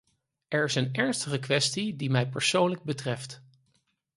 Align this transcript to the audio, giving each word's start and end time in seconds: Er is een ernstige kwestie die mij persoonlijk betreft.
Er 0.47 0.63
is 0.63 0.75
een 0.75 0.93
ernstige 0.93 1.37
kwestie 1.39 1.95
die 1.95 2.09
mij 2.09 2.29
persoonlijk 2.29 2.83
betreft. 2.83 3.43